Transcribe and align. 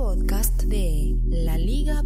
podcast 0.00 0.62
de 0.62 1.14
laliga.fm. 1.28 1.98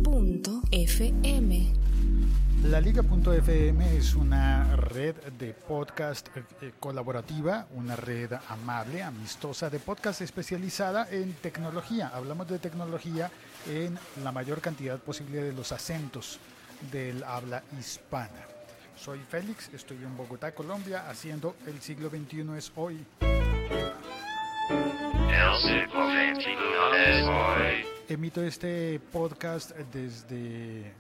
Laliga.fm 2.65 3.97
es 3.97 4.17
una 4.17 4.75
red 4.75 5.15
de 5.39 5.55
podcast 5.55 6.26
eh, 6.36 6.42
eh, 6.60 6.72
colaborativa, 6.80 7.68
una 7.76 7.94
red 7.94 8.32
amable, 8.48 9.00
amistosa 9.00 9.70
de 9.70 9.79
podcast 9.79 10.22
especializada 10.22 11.07
en 11.09 11.35
tecnología. 11.35 12.09
Hablamos 12.09 12.49
de 12.49 12.59
tecnología 12.59 13.30
en 13.71 13.97
la 14.25 14.33
mayor 14.33 14.61
cantidad 14.61 14.99
posible 14.99 15.41
de 15.45 15.53
los 15.53 15.71
acentos 15.71 16.41
del 16.91 17.23
habla 17.23 17.63
hispana. 17.79 18.49
Soy 18.97 19.21
Félix, 19.21 19.71
estoy 19.73 19.99
en 19.99 20.17
Bogotá, 20.17 20.53
Colombia, 20.53 21.09
haciendo 21.09 21.55
El 21.65 21.81
siglo 21.81 22.11
XXI 22.11 22.59
es 22.59 22.73
hoy. 22.75 23.07
Emito 28.09 28.43
este 28.43 29.01
podcast 29.12 29.73
desde, 29.93 30.93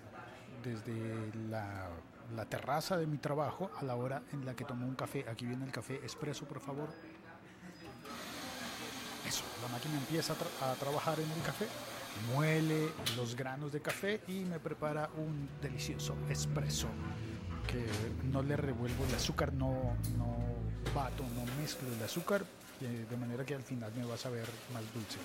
desde 0.62 1.30
la, 1.50 1.88
la 2.34 2.44
terraza 2.46 2.96
de 2.96 3.06
mi 3.06 3.18
trabajo 3.18 3.70
a 3.78 3.84
la 3.84 3.94
hora 3.94 4.22
en 4.32 4.44
la 4.44 4.54
que 4.54 4.64
tomo 4.64 4.86
un 4.86 4.94
café. 4.94 5.24
Aquí 5.30 5.46
viene 5.46 5.64
el 5.64 5.70
café 5.70 5.94
expreso, 5.96 6.46
por 6.46 6.60
favor. 6.60 6.88
Eso, 9.26 9.44
la 9.62 9.68
máquina 9.68 9.94
empieza 9.98 10.32
a, 10.32 10.36
tra- 10.36 10.72
a 10.72 10.74
trabajar 10.74 11.18
en 11.20 11.30
el 11.30 11.42
café, 11.42 11.66
muele 12.34 12.88
los 13.16 13.34
granos 13.36 13.72
de 13.72 13.80
café 13.80 14.20
y 14.28 14.44
me 14.44 14.58
prepara 14.58 15.08
un 15.16 15.48
delicioso 15.62 16.14
expreso 16.28 16.88
que 17.66 17.86
no 18.30 18.42
le 18.42 18.56
revuelvo 18.56 19.04
el 19.08 19.14
azúcar, 19.14 19.52
no, 19.52 19.96
no 20.18 20.36
bato, 20.94 21.22
no 21.34 21.44
mezclo 21.62 21.88
el 21.96 22.02
azúcar, 22.02 22.44
de 22.80 23.16
manera 23.16 23.44
que 23.44 23.54
al 23.54 23.62
final 23.62 23.90
me 23.96 24.04
va 24.04 24.14
a 24.14 24.18
saber 24.18 24.46
más 24.72 24.82
dulce. 24.92 25.18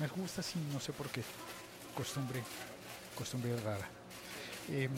Me 0.00 0.08
gusta 0.08 0.40
así, 0.40 0.58
no 0.72 0.80
sé 0.80 0.92
por 0.92 1.08
qué. 1.08 1.22
Costumbre, 1.94 2.42
costumbre 3.14 3.56
rara. 3.60 3.88
Em, 4.68 4.90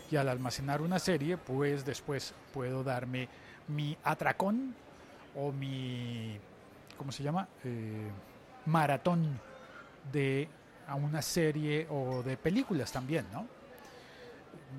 Y 0.09 0.15
al 0.15 0.29
almacenar 0.29 0.81
una 0.81 0.99
serie, 0.99 1.35
pues 1.35 1.83
después 1.85 2.33
puedo 2.53 2.85
darme 2.85 3.27
mi 3.67 3.97
atracón 4.03 4.75
o 5.35 5.51
mi, 5.51 6.37
¿cómo 7.01 7.11
se 7.11 7.23
llama? 7.23 7.47
Eh, 7.63 8.11
maratón 8.67 9.39
de 10.13 10.47
a 10.87 10.93
una 10.93 11.23
serie 11.23 11.87
o 11.89 12.21
de 12.21 12.37
películas 12.37 12.91
también, 12.91 13.25
¿no? 13.33 13.47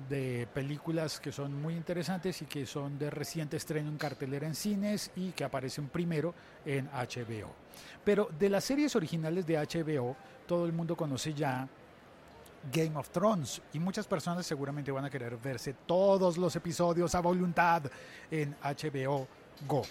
De 0.07 0.47
películas 0.53 1.19
que 1.19 1.33
son 1.33 1.61
muy 1.61 1.75
interesantes 1.75 2.41
y 2.41 2.45
que 2.45 2.65
son 2.65 2.97
de 2.97 3.09
reciente 3.09 3.57
estreno 3.57 3.89
en 3.89 3.97
cartelera 3.97 4.47
en 4.47 4.55
cines 4.55 5.11
y 5.17 5.31
que 5.31 5.43
aparecen 5.43 5.89
primero 5.89 6.33
en 6.65 6.89
HBO. 6.93 7.53
Pero 8.05 8.29
de 8.39 8.49
las 8.49 8.63
series 8.63 8.95
originales 8.95 9.45
de 9.45 9.57
HBO, 9.57 10.15
todo 10.47 10.65
el 10.65 10.71
mundo 10.71 10.95
conoce 10.95 11.33
ya 11.33 11.67
Game 12.71 12.95
of 12.95 13.09
Thrones 13.09 13.61
y 13.73 13.79
muchas 13.79 14.07
personas 14.07 14.45
seguramente 14.45 14.93
van 14.93 15.03
a 15.03 15.09
querer 15.09 15.35
verse 15.35 15.73
todos 15.85 16.37
los 16.37 16.55
episodios 16.55 17.13
a 17.15 17.19
voluntad 17.19 17.83
en 18.31 18.55
HBO 18.63 19.27
Go, 19.67 19.83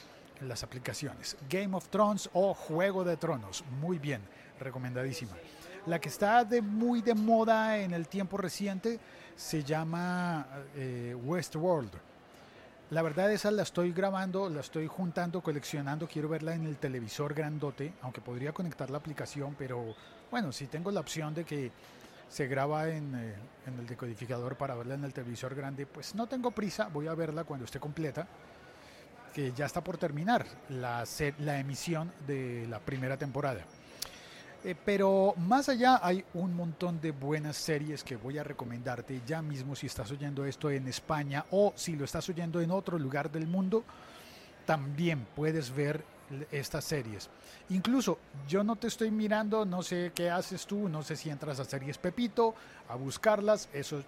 las 0.48 0.62
aplicaciones. 0.62 1.36
Game 1.48 1.76
of 1.76 1.88
Thrones 1.88 2.28
o 2.32 2.54
Juego 2.54 3.04
de 3.04 3.16
Tronos, 3.16 3.64
muy 3.80 3.98
bien, 3.98 4.22
recomendadísima. 4.58 5.32
La 5.86 6.00
que 6.00 6.08
está 6.08 6.44
de 6.44 6.62
muy 6.62 7.02
de 7.02 7.14
moda 7.14 7.78
en 7.78 7.92
el 7.92 8.06
tiempo 8.06 8.36
reciente 8.36 9.00
se 9.34 9.64
llama 9.64 10.46
eh, 10.76 11.16
Westworld. 11.24 11.90
La 12.90 13.02
verdad 13.02 13.32
esa 13.32 13.50
la 13.50 13.62
estoy 13.62 13.92
grabando, 13.92 14.48
la 14.48 14.60
estoy 14.60 14.86
juntando, 14.86 15.40
coleccionando, 15.40 16.06
quiero 16.06 16.28
verla 16.28 16.54
en 16.54 16.66
el 16.66 16.76
televisor 16.76 17.34
grandote, 17.34 17.94
aunque 18.02 18.20
podría 18.20 18.52
conectar 18.52 18.90
la 18.90 18.98
aplicación, 18.98 19.56
pero 19.58 19.94
bueno, 20.30 20.52
si 20.52 20.66
tengo 20.66 20.90
la 20.90 21.00
opción 21.00 21.34
de 21.34 21.44
que 21.44 21.72
se 22.28 22.46
graba 22.46 22.88
en, 22.88 23.14
eh, 23.14 23.34
en 23.66 23.78
el 23.78 23.86
decodificador 23.86 24.56
para 24.56 24.74
verla 24.74 24.94
en 24.94 25.04
el 25.04 25.12
televisor 25.12 25.54
grande, 25.54 25.86
pues 25.86 26.14
no 26.14 26.26
tengo 26.26 26.50
prisa, 26.50 26.88
voy 26.92 27.08
a 27.08 27.14
verla 27.14 27.44
cuando 27.44 27.64
esté 27.64 27.80
completa, 27.80 28.28
que 29.32 29.52
ya 29.52 29.66
está 29.66 29.82
por 29.82 29.98
terminar 29.98 30.46
la, 30.68 31.04
emisión 31.58 32.12
de 32.26 32.66
la 32.68 32.78
primera 32.78 33.16
temporada. 33.16 33.64
Eh, 34.64 34.76
pero 34.84 35.34
más 35.38 35.68
allá 35.68 35.98
hay 36.02 36.24
un 36.34 36.54
montón 36.54 37.00
de 37.00 37.10
buenas 37.10 37.56
series 37.56 38.04
que 38.04 38.16
voy 38.16 38.38
a 38.38 38.44
recomendarte 38.44 39.20
ya 39.26 39.42
mismo 39.42 39.74
si 39.74 39.86
estás 39.86 40.10
oyendo 40.12 40.44
esto 40.44 40.70
en 40.70 40.86
España 40.86 41.44
o 41.50 41.72
si 41.74 41.96
lo 41.96 42.04
estás 42.04 42.28
oyendo 42.28 42.60
en 42.60 42.70
otro 42.70 42.98
lugar 42.98 43.30
del 43.32 43.48
mundo, 43.48 43.82
también 44.64 45.26
puedes 45.34 45.74
ver 45.74 46.04
estas 46.50 46.84
series. 46.84 47.28
Incluso 47.70 48.18
yo 48.48 48.62
no 48.62 48.76
te 48.76 48.86
estoy 48.86 49.10
mirando, 49.10 49.64
no 49.64 49.82
sé 49.82 50.12
qué 50.14 50.30
haces 50.30 50.66
tú, 50.66 50.88
no 50.88 51.02
sé 51.02 51.16
si 51.16 51.30
entras 51.30 51.58
a 51.58 51.64
series 51.64 51.98
Pepito, 51.98 52.54
a 52.88 52.94
buscarlas, 52.94 53.68
eso 53.72 54.02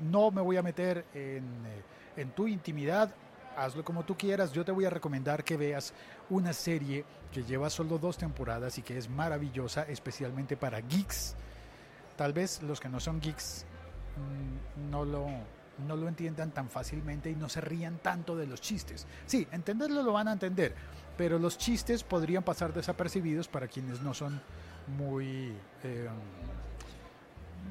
no, 0.00 0.30
me 0.30 0.40
voy 0.40 0.56
a 0.56 0.62
meter 0.62 1.04
en, 1.12 1.44
eh, 1.66 1.82
en 2.16 2.30
tu 2.30 2.46
intimidad, 2.46 3.14
hazlo 3.56 3.84
como 3.84 4.04
tú 4.04 4.16
quieras, 4.16 4.52
yo 4.52 4.64
te 4.64 4.72
voy 4.72 4.84
a 4.84 4.90
recomendar 4.90 5.44
que 5.44 5.56
veas 5.56 5.92
una 6.30 6.52
serie 6.52 7.04
que 7.32 7.42
lleva 7.42 7.70
solo 7.70 7.98
dos 7.98 8.18
temporadas 8.18 8.78
y 8.78 8.82
que 8.82 8.98
es 8.98 9.08
maravillosa, 9.08 9.82
especialmente 9.84 10.56
para 10.56 10.80
geeks. 10.80 11.34
Tal 12.16 12.32
vez 12.32 12.62
los 12.62 12.80
que 12.80 12.88
no 12.88 13.00
son 13.00 13.20
geeks 13.20 13.64
mm, 14.16 14.90
no 14.90 15.04
lo, 15.04 15.26
no 15.86 15.96
lo 15.96 16.08
entiendan 16.08 16.50
tan 16.52 16.68
fácilmente 16.68 17.30
y 17.30 17.34
no 17.34 17.48
se 17.48 17.60
rían 17.60 17.98
tanto 17.98 18.36
de 18.36 18.46
los 18.46 18.60
chistes. 18.60 19.06
Sí, 19.26 19.46
entenderlo 19.50 20.02
lo 20.02 20.12
van 20.12 20.28
a 20.28 20.32
entender, 20.32 20.74
pero 21.16 21.38
los 21.38 21.58
chistes 21.58 22.04
podrían 22.04 22.42
pasar 22.42 22.72
desapercibidos 22.72 23.48
para 23.48 23.68
quienes 23.68 24.00
no 24.00 24.14
son 24.14 24.40
muy... 24.98 25.54
eh, 25.82 26.08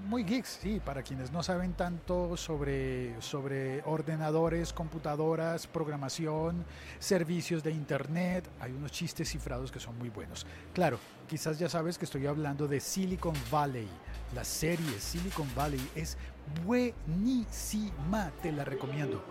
muy 0.07 0.23
geeks, 0.23 0.59
sí, 0.61 0.81
para 0.83 1.01
quienes 1.03 1.31
no 1.31 1.41
saben 1.43 1.73
tanto 1.73 2.37
sobre, 2.37 3.19
sobre 3.21 3.81
ordenadores, 3.83 4.73
computadoras, 4.73 5.67
programación, 5.67 6.65
servicios 6.99 7.63
de 7.63 7.71
internet, 7.71 8.47
hay 8.59 8.71
unos 8.71 8.91
chistes 8.91 9.29
cifrados 9.29 9.71
que 9.71 9.79
son 9.79 9.97
muy 9.97 10.09
buenos. 10.09 10.45
Claro, 10.73 10.99
quizás 11.27 11.57
ya 11.59 11.69
sabes 11.69 11.97
que 11.97 12.05
estoy 12.05 12.27
hablando 12.27 12.67
de 12.67 12.79
Silicon 12.79 13.35
Valley. 13.51 13.87
La 14.33 14.43
serie 14.43 14.99
Silicon 14.99 15.47
Valley 15.55 15.89
es 15.95 16.17
buenísima, 16.65 18.31
te 18.41 18.51
la 18.51 18.63
recomiendo. 18.63 19.23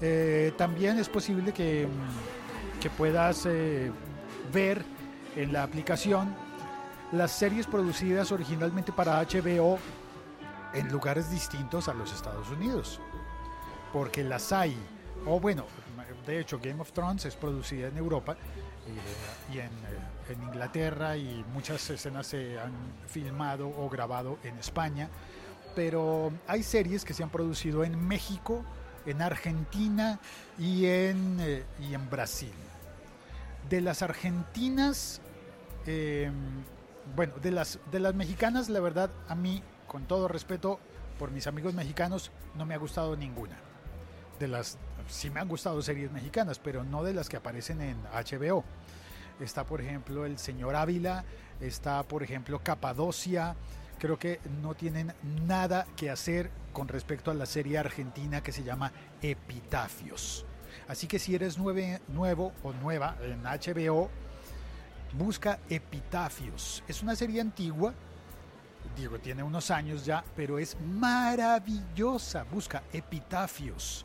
Eh, 0.00 0.52
también 0.56 0.98
es 0.98 1.08
posible 1.08 1.52
que, 1.52 1.86
que 2.80 2.90
puedas 2.90 3.46
eh, 3.46 3.90
ver 4.52 4.82
en 5.36 5.52
la 5.52 5.62
aplicación 5.62 6.34
las 7.12 7.30
series 7.30 7.66
producidas 7.66 8.32
originalmente 8.32 8.92
para 8.92 9.22
HBO 9.22 9.78
en 10.72 10.88
lugares 10.88 11.30
distintos 11.30 11.88
a 11.88 11.94
los 11.94 12.12
Estados 12.12 12.48
Unidos. 12.50 13.00
Porque 13.92 14.24
las 14.24 14.52
hay, 14.52 14.76
o 15.26 15.38
bueno, 15.38 15.66
de 16.26 16.40
hecho 16.40 16.58
Game 16.58 16.80
of 16.80 16.92
Thrones 16.92 17.26
es 17.26 17.36
producida 17.36 17.88
en 17.88 17.98
Europa 17.98 18.32
eh, 18.32 19.54
y 19.54 19.58
en, 19.58 19.66
eh, 19.66 20.30
en, 20.30 20.42
Inglaterra 20.42 21.16
y 21.16 21.44
muchas 21.52 21.88
escenas 21.90 22.26
se 22.26 22.58
han 22.58 22.72
filmado 23.06 23.68
o 23.68 23.88
grabado 23.90 24.38
en 24.42 24.56
España. 24.58 25.10
Pero 25.74 26.32
hay 26.46 26.62
series 26.62 27.04
que 27.04 27.14
se 27.14 27.22
han 27.22 27.30
producido 27.30 27.84
en 27.84 27.98
México, 28.06 28.64
en 29.06 29.22
Argentina 29.22 30.18
y 30.58 30.86
en, 30.86 31.38
eh, 31.40 31.64
y 31.80 31.94
en 31.94 32.08
Brasil. 32.08 32.52
De 33.68 33.80
las 33.80 34.02
argentinas, 34.02 35.20
eh, 35.86 36.30
bueno, 37.14 37.34
de 37.42 37.50
las, 37.50 37.78
de 37.90 38.00
las 38.00 38.14
mexicanas, 38.14 38.68
la 38.68 38.80
verdad, 38.80 39.10
a 39.28 39.34
mí, 39.34 39.62
con 39.86 40.04
todo 40.04 40.28
respeto 40.28 40.78
por 41.18 41.30
mis 41.30 41.46
amigos 41.46 41.74
mexicanos, 41.74 42.30
no 42.54 42.66
me 42.66 42.74
ha 42.74 42.78
gustado 42.78 43.16
ninguna. 43.16 43.56
De 44.38 44.48
las, 44.48 44.78
sí 45.08 45.30
me 45.30 45.40
han 45.40 45.48
gustado 45.48 45.82
series 45.82 46.10
mexicanas, 46.10 46.58
pero 46.58 46.84
no 46.84 47.02
de 47.02 47.14
las 47.14 47.28
que 47.28 47.36
aparecen 47.36 47.80
en 47.80 48.02
HBO. 48.04 48.64
Está, 49.40 49.64
por 49.64 49.80
ejemplo, 49.80 50.24
El 50.24 50.38
Señor 50.38 50.74
Ávila, 50.74 51.24
está, 51.60 52.02
por 52.02 52.22
ejemplo, 52.22 52.60
Capadocia. 52.62 53.56
Creo 53.98 54.18
que 54.18 54.40
no 54.62 54.74
tienen 54.74 55.12
nada 55.46 55.86
que 55.96 56.10
hacer 56.10 56.50
con 56.72 56.88
respecto 56.88 57.30
a 57.30 57.34
la 57.34 57.46
serie 57.46 57.78
argentina 57.78 58.42
que 58.42 58.52
se 58.52 58.64
llama 58.64 58.92
Epitafios. 59.20 60.44
Así 60.88 61.06
que 61.06 61.18
si 61.18 61.34
eres 61.34 61.58
nuevo 61.58 62.52
o 62.62 62.72
nueva 62.72 63.16
en 63.22 63.42
HBO, 63.44 64.10
busca 65.12 65.60
Epitafios. 65.68 66.82
Es 66.88 67.02
una 67.02 67.14
serie 67.14 67.40
antigua, 67.40 67.94
digo, 68.96 69.18
tiene 69.18 69.42
unos 69.42 69.70
años 69.70 70.04
ya, 70.04 70.24
pero 70.36 70.58
es 70.58 70.76
maravillosa. 70.80 72.44
Busca 72.44 72.82
Epitafios. 72.92 74.04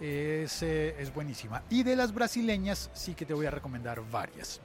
Es, 0.00 0.62
eh, 0.62 0.94
es, 0.98 1.12
buenísima. 1.12 1.62
Y 1.70 1.82
de 1.82 1.96
las 1.96 2.14
brasileñas 2.14 2.90
sí 2.92 3.14
que 3.14 3.26
te 3.26 3.34
voy 3.34 3.46
a 3.46 3.50
recomendar 3.50 4.00
varias. 4.10 4.60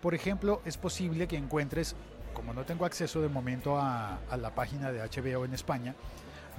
Por 0.00 0.14
ejemplo, 0.14 0.62
es 0.64 0.76
posible 0.76 1.26
que 1.26 1.36
encuentres, 1.36 1.96
como 2.32 2.54
no 2.54 2.64
tengo 2.64 2.84
acceso 2.84 3.20
de 3.20 3.28
momento 3.28 3.78
a, 3.78 4.20
a 4.30 4.36
la 4.36 4.54
página 4.54 4.92
de 4.92 5.00
HBO 5.00 5.44
en 5.44 5.54
España, 5.54 5.96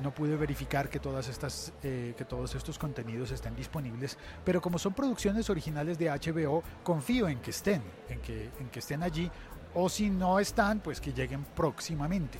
no 0.01 0.13
pude 0.13 0.35
verificar 0.35 0.89
que 0.89 0.99
todas 0.99 1.27
estas 1.27 1.73
eh, 1.83 2.13
que 2.17 2.25
todos 2.25 2.53
estos 2.55 2.77
contenidos 2.77 3.31
estén 3.31 3.55
disponibles 3.55 4.17
pero 4.45 4.61
como 4.61 4.77
son 4.77 4.93
producciones 4.93 5.49
originales 5.49 5.97
de 5.97 6.09
HBO 6.09 6.63
confío 6.83 7.27
en 7.27 7.39
que 7.39 7.51
estén 7.51 7.81
en 8.09 8.19
que 8.19 8.79
estén 8.79 9.03
allí 9.03 9.29
o 9.73 9.89
si 9.89 10.09
no 10.09 10.39
están 10.39 10.79
pues 10.79 10.99
que 10.99 11.13
lleguen 11.13 11.43
próximamente. 11.55 12.39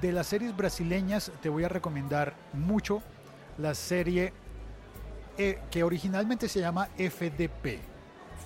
De 0.00 0.12
las 0.12 0.26
series 0.26 0.56
brasileñas 0.56 1.30
te 1.40 1.48
voy 1.48 1.64
a 1.64 1.68
recomendar 1.68 2.34
mucho 2.52 3.02
la 3.58 3.74
serie 3.74 4.32
eh, 5.38 5.60
que 5.70 5.82
originalmente 5.82 6.48
se 6.48 6.60
llama 6.60 6.88
FDP 6.96 7.80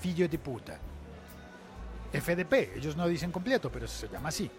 Filho 0.01 0.29
de 0.29 0.39
puta. 0.39 0.79
FDP 2.13 2.77
ellos 2.77 2.97
no 2.97 3.07
dicen 3.07 3.31
completo 3.31 3.71
pero 3.71 3.87
se 3.87 4.09
llama 4.09 4.31
así 4.31 4.51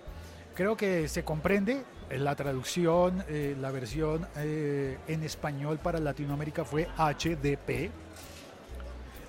creo 0.56 0.76
que 0.76 1.08
se 1.08 1.24
comprende 1.24 1.84
la 2.10 2.36
traducción, 2.36 3.24
eh, 3.28 3.56
la 3.60 3.72
versión 3.72 4.28
eh, 4.36 4.98
en 5.08 5.24
español 5.24 5.80
para 5.80 6.00
Latinoamérica 6.00 6.66
fue 6.66 6.88
HDP, 6.98 7.92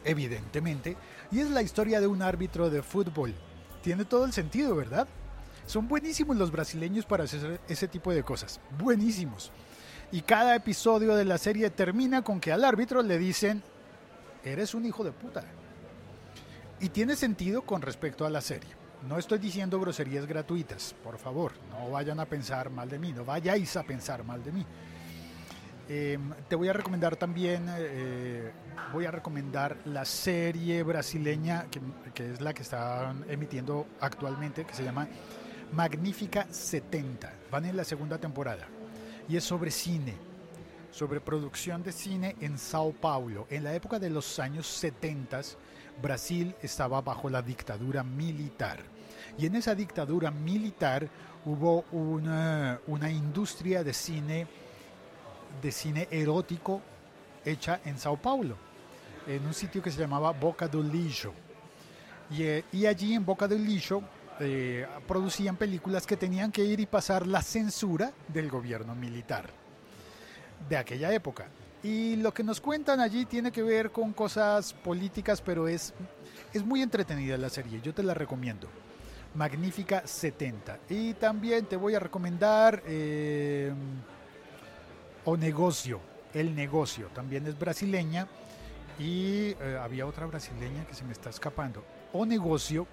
evidentemente, 0.04 0.96
y 1.30 1.40
es 1.40 1.50
la 1.50 1.62
historia 1.62 2.00
de 2.00 2.06
un 2.06 2.22
árbitro 2.22 2.70
de 2.70 2.82
fútbol. 2.82 3.34
Tiene 3.82 4.04
todo 4.04 4.24
el 4.24 4.32
sentido, 4.32 4.74
¿verdad? 4.74 5.06
Son 5.66 5.86
buenísimos 5.86 6.36
los 6.36 6.50
brasileños 6.50 7.06
para 7.06 7.24
hacer 7.24 7.60
ese 7.68 7.88
tipo 7.88 8.12
de 8.12 8.22
cosas, 8.22 8.60
buenísimos. 8.78 9.52
Y 10.10 10.22
cada 10.22 10.54
episodio 10.54 11.14
de 11.14 11.24
la 11.24 11.38
serie 11.38 11.70
termina 11.70 12.22
con 12.22 12.40
que 12.40 12.52
al 12.52 12.64
árbitro 12.64 13.02
le 13.02 13.16
dicen, 13.16 13.62
eres 14.44 14.74
un 14.74 14.84
hijo 14.84 15.04
de 15.04 15.12
puta. 15.12 15.44
Y 16.80 16.88
tiene 16.88 17.16
sentido 17.16 17.62
con 17.62 17.80
respecto 17.80 18.26
a 18.26 18.30
la 18.30 18.40
serie. 18.40 18.81
No 19.08 19.18
estoy 19.18 19.38
diciendo 19.38 19.80
groserías 19.80 20.26
gratuitas, 20.26 20.94
por 21.02 21.18
favor, 21.18 21.52
no 21.70 21.90
vayan 21.90 22.20
a 22.20 22.24
pensar 22.24 22.70
mal 22.70 22.88
de 22.88 23.00
mí, 23.00 23.12
no 23.12 23.24
vayáis 23.24 23.76
a 23.76 23.82
pensar 23.82 24.22
mal 24.24 24.44
de 24.44 24.52
mí. 24.52 24.64
Eh, 25.88 26.18
te 26.48 26.54
voy 26.54 26.68
a 26.68 26.72
recomendar 26.72 27.16
también, 27.16 27.66
eh, 27.68 28.52
voy 28.92 29.04
a 29.04 29.10
recomendar 29.10 29.76
la 29.86 30.04
serie 30.04 30.84
brasileña, 30.84 31.66
que, 31.68 31.80
que, 32.14 32.32
es 32.32 32.40
la 32.40 32.54
que 32.54 32.62
están 32.62 33.24
emitiendo 33.28 33.88
actualmente, 34.00 34.64
que 34.64 34.74
se 34.74 34.84
llama 34.84 35.08
Magnífica 35.72 36.46
70. 36.48 37.32
Van 37.50 37.64
en 37.64 37.76
la 37.76 37.84
segunda 37.84 38.18
temporada. 38.18 38.68
Y 39.28 39.36
es 39.36 39.42
sobre 39.42 39.72
cine, 39.72 40.14
sobre 40.92 41.20
producción 41.20 41.82
de 41.82 41.90
cine 41.90 42.36
en 42.40 42.56
Sao 42.56 42.92
Paulo. 42.92 43.48
En 43.50 43.64
la 43.64 43.74
época 43.74 43.98
de 43.98 44.10
los 44.10 44.38
años 44.38 44.68
70, 44.68 45.40
Brasil 46.00 46.54
estaba 46.62 47.00
bajo 47.00 47.28
la 47.28 47.42
dictadura 47.42 48.04
militar. 48.04 48.91
Y 49.38 49.46
en 49.46 49.56
esa 49.56 49.74
dictadura 49.74 50.30
militar 50.30 51.08
hubo 51.44 51.84
una, 51.92 52.80
una 52.86 53.10
industria 53.10 53.82
de 53.82 53.92
cine, 53.92 54.46
de 55.60 55.72
cine 55.72 56.08
erótico 56.10 56.80
hecha 57.44 57.80
en 57.84 57.98
Sao 57.98 58.16
Paulo, 58.16 58.56
en 59.26 59.44
un 59.44 59.54
sitio 59.54 59.82
que 59.82 59.90
se 59.90 60.00
llamaba 60.00 60.32
Boca 60.32 60.68
do 60.68 60.82
Lixo. 60.82 61.32
Y, 62.30 62.42
eh, 62.44 62.64
y 62.72 62.86
allí 62.86 63.14
en 63.14 63.24
Boca 63.24 63.48
del 63.48 63.64
Lixo 63.64 64.02
eh, 64.40 64.86
producían 65.06 65.56
películas 65.56 66.06
que 66.06 66.16
tenían 66.16 66.50
que 66.50 66.64
ir 66.64 66.80
y 66.80 66.86
pasar 66.86 67.26
la 67.26 67.42
censura 67.42 68.12
del 68.28 68.48
gobierno 68.48 68.94
militar 68.94 69.50
de 70.68 70.76
aquella 70.76 71.12
época. 71.12 71.46
Y 71.82 72.16
lo 72.16 72.32
que 72.32 72.44
nos 72.44 72.60
cuentan 72.60 73.00
allí 73.00 73.24
tiene 73.24 73.50
que 73.50 73.62
ver 73.62 73.90
con 73.90 74.12
cosas 74.12 74.72
políticas, 74.72 75.40
pero 75.40 75.68
es, 75.68 75.92
es 76.52 76.64
muy 76.64 76.80
entretenida 76.80 77.36
la 77.36 77.50
serie, 77.50 77.80
yo 77.82 77.92
te 77.92 78.02
la 78.02 78.14
recomiendo. 78.14 78.68
Magnífica 79.34 80.06
70. 80.06 80.80
Y 80.88 81.14
también 81.14 81.66
te 81.66 81.76
voy 81.76 81.94
a 81.94 82.00
recomendar 82.00 82.82
eh, 82.86 83.72
O 85.24 85.36
Negocio, 85.36 86.00
El 86.34 86.54
Negocio, 86.54 87.08
también 87.14 87.46
es 87.46 87.58
brasileña. 87.58 88.26
Y 88.98 89.56
eh, 89.60 89.78
había 89.80 90.06
otra 90.06 90.26
brasileña 90.26 90.84
que 90.86 90.94
se 90.94 91.04
me 91.04 91.12
está 91.12 91.30
escapando. 91.30 91.84
O 92.12 92.26
Negocio 92.26 92.86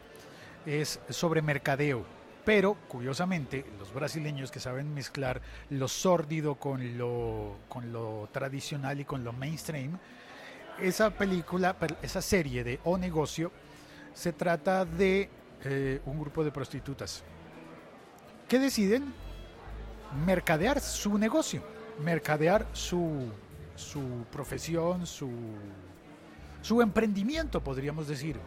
es 0.65 0.99
sobre 1.09 1.41
mercadeo, 1.41 2.05
pero 2.45 2.75
curiosamente 2.87 3.65
los 3.77 3.93
brasileños 3.93 4.51
que 4.51 4.59
saben 4.59 4.93
mezclar 4.93 5.41
lo 5.69 5.87
sórdido 5.87 6.55
con 6.55 6.97
lo, 6.97 7.57
con 7.67 7.91
lo 7.91 8.29
tradicional 8.31 8.99
y 8.99 9.05
con 9.05 9.23
lo 9.23 9.33
mainstream, 9.33 9.97
esa 10.81 11.09
película, 11.11 11.75
esa 12.01 12.21
serie 12.21 12.63
de 12.63 12.79
O 12.85 12.97
Negocio, 12.97 13.51
se 14.13 14.33
trata 14.33 14.85
de 14.85 15.29
eh, 15.63 16.01
un 16.05 16.19
grupo 16.19 16.43
de 16.43 16.51
prostitutas 16.51 17.23
que 18.47 18.59
deciden 18.59 19.13
mercadear 20.25 20.79
su 20.79 21.17
negocio, 21.17 21.61
mercadear 22.03 22.67
su, 22.73 23.31
su 23.75 24.01
profesión, 24.31 25.05
su, 25.05 25.29
su 26.61 26.81
emprendimiento, 26.81 27.63
podríamos 27.63 28.07
decir. 28.07 28.39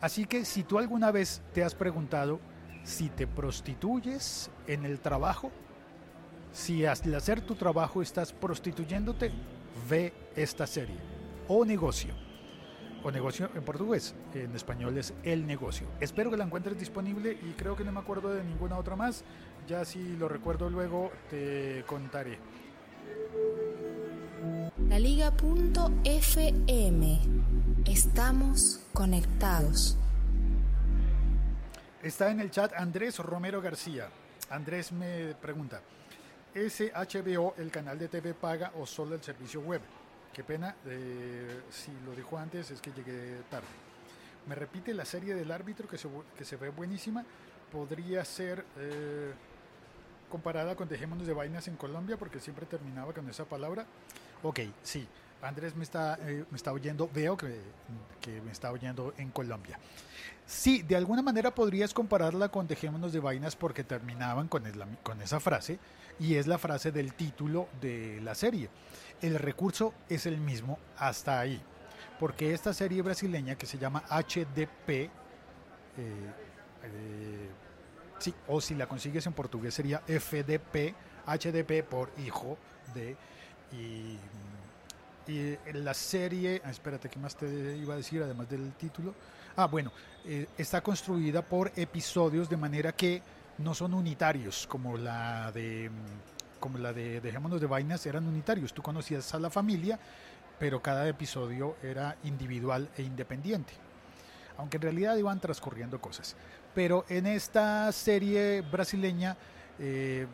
Así 0.00 0.24
que 0.24 0.44
si 0.44 0.62
tú 0.62 0.78
alguna 0.78 1.10
vez 1.10 1.42
te 1.52 1.62
has 1.62 1.74
preguntado 1.74 2.40
si 2.84 3.08
te 3.08 3.26
prostituyes 3.26 4.50
en 4.66 4.84
el 4.84 5.00
trabajo, 5.00 5.52
si 6.52 6.84
al 6.86 7.14
hacer 7.14 7.40
tu 7.40 7.54
trabajo 7.54 8.02
estás 8.02 8.32
prostituyéndote, 8.32 9.32
ve 9.88 10.12
esta 10.36 10.66
serie 10.66 10.96
o 11.48 11.64
negocio 11.64 12.14
o 13.02 13.10
negocio 13.10 13.50
en 13.54 13.62
portugués, 13.62 14.14
en 14.34 14.54
español 14.54 14.96
es 14.98 15.12
el 15.22 15.46
negocio. 15.46 15.86
Espero 16.00 16.30
que 16.30 16.36
la 16.36 16.44
encuentres 16.44 16.78
disponible 16.78 17.32
y 17.42 17.52
creo 17.52 17.76
que 17.76 17.84
no 17.84 17.92
me 17.92 18.00
acuerdo 18.00 18.32
de 18.32 18.44
ninguna 18.44 18.78
otra 18.78 18.96
más. 18.96 19.24
Ya 19.66 19.84
si 19.84 20.16
lo 20.16 20.28
recuerdo 20.28 20.70
luego 20.70 21.10
te 21.30 21.84
contaré. 21.86 22.38
La 24.88 24.98
Liga.fm. 24.98 25.40
Estamos 27.86 28.80
conectados. 28.92 29.96
Está 32.02 32.30
en 32.30 32.40
el 32.40 32.50
chat 32.50 32.72
Andrés 32.74 33.18
Romero 33.18 33.60
García. 33.62 34.08
Andrés 34.50 34.92
me 34.92 35.34
pregunta, 35.34 35.80
¿es 36.52 36.80
HBO 36.80 37.54
el 37.56 37.70
canal 37.70 37.98
de 37.98 38.08
TV 38.08 38.34
paga 38.34 38.72
o 38.78 38.86
solo 38.86 39.14
el 39.14 39.22
servicio 39.22 39.60
web? 39.60 39.80
Qué 40.32 40.42
pena, 40.42 40.74
eh, 40.86 41.60
si 41.70 41.90
lo 42.06 42.14
dijo 42.14 42.38
antes 42.38 42.70
es 42.70 42.80
que 42.80 42.90
llegué 42.92 43.42
tarde. 43.50 43.66
Me 44.46 44.54
repite 44.54 44.94
la 44.94 45.04
serie 45.04 45.34
del 45.34 45.50
árbitro 45.50 45.86
que 45.86 45.98
se, 45.98 46.08
que 46.36 46.44
se 46.44 46.56
ve 46.56 46.70
buenísima. 46.70 47.24
Podría 47.70 48.24
ser 48.24 48.64
eh, 48.78 49.32
comparada 50.30 50.74
con 50.74 50.88
Dejémonos 50.88 51.26
de 51.26 51.34
Vainas 51.34 51.68
en 51.68 51.76
Colombia 51.76 52.16
porque 52.16 52.40
siempre 52.40 52.64
terminaba 52.64 53.12
con 53.12 53.28
esa 53.28 53.44
palabra. 53.44 53.86
Ok, 54.42 54.60
sí. 54.82 55.06
Andrés 55.42 55.74
me 55.74 55.82
está, 55.82 56.18
eh, 56.22 56.44
me 56.50 56.56
está 56.56 56.72
oyendo, 56.72 57.10
veo 57.12 57.36
que, 57.36 57.60
que, 58.20 58.40
me 58.40 58.52
está 58.52 58.70
oyendo 58.70 59.12
en 59.18 59.30
Colombia. 59.30 59.78
Sí, 60.46 60.82
de 60.82 60.96
alguna 60.96 61.22
manera 61.22 61.54
podrías 61.54 61.92
compararla 61.92 62.48
con 62.48 62.66
Dejémonos 62.66 63.12
de 63.12 63.20
Vainas 63.20 63.56
porque 63.56 63.84
terminaban 63.84 64.48
con, 64.48 64.62
con 65.02 65.20
esa 65.20 65.40
frase 65.40 65.78
y 66.18 66.36
es 66.36 66.46
la 66.46 66.58
frase 66.58 66.92
del 66.92 67.14
título 67.14 67.68
de 67.80 68.20
la 68.22 68.34
serie. 68.34 68.68
El 69.20 69.38
recurso 69.38 69.94
es 70.08 70.26
el 70.26 70.38
mismo 70.38 70.78
hasta 70.96 71.40
ahí, 71.40 71.60
porque 72.20 72.54
esta 72.54 72.72
serie 72.72 73.02
brasileña 73.02 73.56
que 73.56 73.66
se 73.66 73.78
llama 73.78 74.04
HDP, 74.08 74.88
eh, 74.88 75.10
eh, 75.96 77.50
sí, 78.18 78.32
o 78.46 78.60
si 78.60 78.74
la 78.74 78.86
consigues 78.86 79.26
en 79.26 79.32
portugués 79.32 79.74
sería 79.74 80.02
FDP, 80.06 80.94
HDP 81.26 81.82
por 81.88 82.10
hijo 82.18 82.56
de... 82.94 83.16
y 85.26 85.56
la 85.72 85.94
serie, 85.94 86.60
ah, 86.64 86.70
espérate, 86.70 87.08
¿qué 87.08 87.18
más 87.18 87.36
te 87.36 87.76
iba 87.76 87.94
a 87.94 87.96
decir 87.96 88.22
además 88.22 88.48
del 88.48 88.72
título? 88.72 89.14
Ah, 89.56 89.66
bueno, 89.66 89.92
eh, 90.24 90.46
está 90.56 90.80
construida 90.80 91.42
por 91.42 91.72
episodios 91.76 92.48
de 92.48 92.56
manera 92.56 92.92
que 92.92 93.22
no 93.58 93.74
son 93.74 93.94
unitarios 93.94 94.66
como 94.66 94.96
la 94.96 95.52
de 95.52 95.90
como 96.58 96.78
la 96.78 96.92
de 96.92 97.20
Dejémonos 97.20 97.60
de 97.60 97.66
Vainas 97.66 98.06
eran 98.06 98.26
unitarios. 98.26 98.72
Tú 98.72 98.82
conocías 98.82 99.34
a 99.34 99.40
la 99.40 99.50
familia, 99.50 99.98
pero 100.60 100.80
cada 100.80 101.08
episodio 101.08 101.76
era 101.82 102.16
individual 102.22 102.88
e 102.96 103.02
independiente. 103.02 103.72
Aunque 104.56 104.76
en 104.76 104.82
realidad 104.82 105.16
iban 105.16 105.40
transcurriendo 105.40 106.00
cosas. 106.00 106.36
Pero 106.72 107.04
en 107.08 107.26
esta 107.26 107.90
serie 107.90 108.60
brasileña 108.60 109.36
eh, 109.78 110.26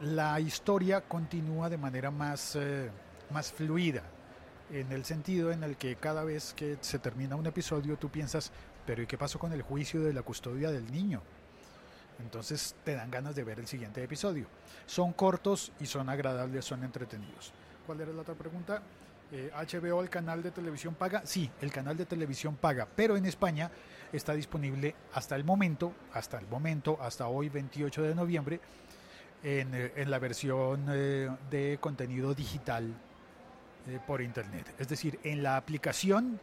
la 0.00 0.40
historia 0.40 1.02
continúa 1.02 1.68
de 1.68 1.76
manera 1.76 2.10
más, 2.10 2.56
eh, 2.56 2.90
más 3.30 3.52
fluida, 3.52 4.02
en 4.74 4.90
el 4.90 5.04
sentido 5.04 5.52
en 5.52 5.62
el 5.62 5.76
que 5.76 5.94
cada 5.94 6.24
vez 6.24 6.52
que 6.54 6.76
se 6.80 6.98
termina 6.98 7.36
un 7.36 7.46
episodio 7.46 7.96
tú 7.96 8.08
piensas, 8.08 8.50
pero 8.84 9.02
¿y 9.02 9.06
qué 9.06 9.16
pasó 9.16 9.38
con 9.38 9.52
el 9.52 9.62
juicio 9.62 10.02
de 10.02 10.12
la 10.12 10.22
custodia 10.22 10.72
del 10.72 10.90
niño? 10.90 11.22
Entonces 12.18 12.74
te 12.84 12.94
dan 12.94 13.10
ganas 13.10 13.36
de 13.36 13.44
ver 13.44 13.60
el 13.60 13.68
siguiente 13.68 14.02
episodio. 14.02 14.46
Son 14.86 15.12
cortos 15.12 15.70
y 15.78 15.86
son 15.86 16.08
agradables, 16.08 16.64
son 16.64 16.82
entretenidos. 16.82 17.52
¿Cuál 17.86 18.00
era 18.00 18.12
la 18.12 18.22
otra 18.22 18.34
pregunta? 18.34 18.82
HBO, 19.32 20.00
eh, 20.00 20.04
el 20.04 20.10
canal 20.10 20.42
de 20.42 20.50
televisión 20.50 20.94
paga. 20.94 21.22
Sí, 21.24 21.48
el 21.60 21.70
canal 21.70 21.96
de 21.96 22.06
televisión 22.06 22.56
paga, 22.56 22.88
pero 22.96 23.16
en 23.16 23.26
España 23.26 23.70
está 24.12 24.34
disponible 24.34 24.96
hasta 25.12 25.36
el 25.36 25.44
momento, 25.44 25.92
hasta 26.12 26.38
el 26.38 26.48
momento, 26.48 26.98
hasta 27.00 27.28
hoy 27.28 27.48
28 27.48 28.02
de 28.02 28.14
noviembre, 28.14 28.60
en, 29.44 29.70
eh, 29.72 30.04
la 30.06 30.18
versión 30.18 30.86
eh, 30.90 31.30
de 31.48 31.78
contenido 31.80 32.34
digital 32.34 32.92
por 34.06 34.22
internet. 34.22 34.74
Es 34.78 34.88
decir, 34.88 35.18
en 35.24 35.42
la 35.42 35.56
aplicación 35.56 36.40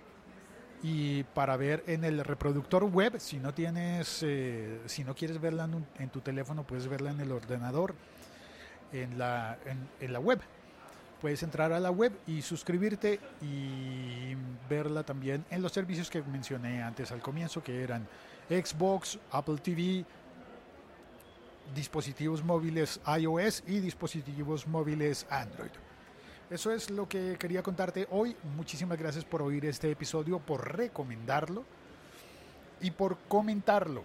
y 0.83 1.23
para 1.23 1.57
ver 1.57 1.83
en 1.87 2.03
el 2.03 2.23
reproductor 2.23 2.83
web, 2.85 3.19
si 3.19 3.37
no 3.37 3.53
tienes, 3.53 4.23
eh, 4.23 4.79
si 4.85 5.03
no 5.03 5.13
quieres 5.15 5.39
verla 5.39 5.69
en, 5.99 6.09
tu 6.09 6.21
teléfono, 6.21 6.63
puedes 6.63 6.87
verla 6.87 7.11
en 7.11 7.19
el 7.19 7.31
ordenador, 7.31 7.93
en 8.91 9.17
la, 9.17 9.57
en, 9.99 10.13
la 10.13 10.19
web. 10.19 10.39
Puedes 11.21 11.43
entrar 11.43 11.71
a 11.71 11.79
la 11.79 11.91
web 11.91 12.13
y 12.25 12.41
suscribirte 12.41 13.19
y 13.41 14.35
verla 14.67 15.03
también 15.03 15.45
en 15.51 15.61
los 15.61 15.71
servicios 15.71 16.09
que 16.09 16.23
mencioné 16.23 16.81
antes 16.81 17.11
al 17.11 17.21
comienzo, 17.21 17.61
que 17.61 17.83
eran 17.83 18.07
Xbox, 18.49 19.19
Apple 19.31 19.57
TV, 19.57 20.03
dispositivos 21.75 22.43
móviles 22.43 22.99
iOS 23.19 23.63
y 23.67 23.79
dispositivos 23.79 24.65
móviles 24.65 25.27
Android. 25.29 25.71
Eso 26.51 26.71
es 26.73 26.89
lo 26.89 27.07
que 27.07 27.37
quería 27.39 27.63
contarte 27.63 28.07
hoy. 28.11 28.35
Muchísimas 28.57 28.99
gracias 28.99 29.23
por 29.23 29.41
oír 29.41 29.65
este 29.65 29.89
episodio, 29.89 30.39
por 30.39 30.75
recomendarlo 30.75 31.63
y 32.81 32.91
por 32.91 33.17
comentarlo. 33.29 34.03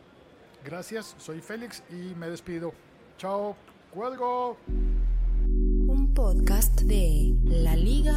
Gracias, 0.64 1.16
soy 1.18 1.40
Félix 1.40 1.82
y 1.90 2.14
me 2.14 2.30
despido. 2.30 2.72
Chao, 3.18 3.56
cuelgo. 3.92 4.56
Un 4.68 6.14
podcast 6.14 6.82
de 6.82 7.34
laliga.fm. 7.44 8.16